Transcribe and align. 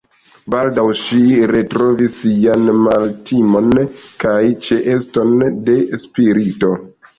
Baldaŭ 0.51 0.85
ŝi 1.01 1.19
retrovis 1.51 2.15
sian 2.21 2.71
maltimon 2.87 3.69
kaj 4.25 4.41
ĉeeston 4.71 5.47
de 5.71 5.79
spirito. 6.09 6.75